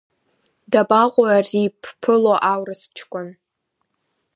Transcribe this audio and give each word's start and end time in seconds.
Дабаҟоу 0.71 1.25
ари 1.35 1.59
ибԥыло 1.65 2.35
аурыс 2.51 2.81
ҷкәын? 2.95 3.27